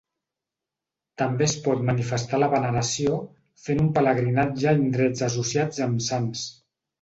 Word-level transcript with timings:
També 1.21 1.43
es 1.47 1.53
pot 1.65 1.83
manifestar 1.89 2.39
la 2.43 2.47
veneració 2.53 3.19
fent 3.67 3.83
un 3.85 3.93
pelegrinatge 3.99 4.67
a 4.73 4.75
indrets 4.81 5.25
associats 5.29 5.85
amb 5.89 6.03
sants. 6.09 6.49